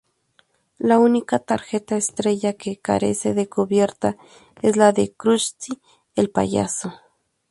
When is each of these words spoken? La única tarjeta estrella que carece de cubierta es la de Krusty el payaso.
La 0.79 0.97
única 0.97 1.37
tarjeta 1.37 1.95
estrella 1.95 2.53
que 2.53 2.79
carece 2.79 3.35
de 3.35 3.47
cubierta 3.47 4.17
es 4.63 4.75
la 4.75 4.93
de 4.93 5.13
Krusty 5.13 5.79
el 6.15 6.31
payaso. 6.31 6.91